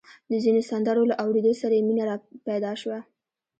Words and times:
د 0.29 0.31
ځينو 0.43 0.61
سندرو 0.69 1.09
له 1.11 1.15
اورېدو 1.23 1.51
سره 1.61 1.73
يې 1.77 1.83
مينه 1.87 2.05
پيدا 2.47 2.71
شوه. 2.81 2.99